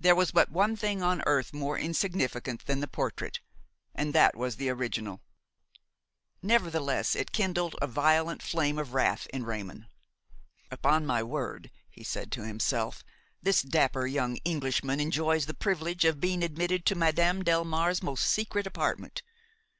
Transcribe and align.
There 0.00 0.16
was 0.16 0.32
but 0.32 0.50
one 0.50 0.74
thing 0.74 1.00
on 1.00 1.22
earth 1.26 1.52
more 1.52 1.78
insignificant 1.78 2.66
than 2.66 2.80
the 2.80 2.88
portrait, 2.88 3.38
and 3.94 4.12
that 4.12 4.34
was 4.36 4.56
the 4.56 4.68
original. 4.68 5.20
Nevertheless 6.42 7.14
it 7.14 7.30
kindled 7.30 7.76
a 7.80 7.86
violent 7.86 8.42
flame 8.42 8.80
of 8.80 8.94
wrath 8.94 9.28
in 9.32 9.44
Raymon. 9.44 9.86
"Upon 10.72 11.06
my 11.06 11.22
word!" 11.22 11.70
he 11.88 12.02
said 12.02 12.32
to 12.32 12.44
himself, 12.44 13.04
"this 13.42 13.62
dapper 13.62 14.08
young 14.08 14.38
Englishman 14.38 14.98
enjoys 14.98 15.46
the 15.46 15.54
privilege 15.54 16.04
of 16.04 16.18
being 16.20 16.42
admitted 16.42 16.84
to 16.86 16.96
Madame 16.96 17.44
Delmare's 17.44 18.02
most 18.02 18.26
secret 18.26 18.66
apartment! 18.66 19.22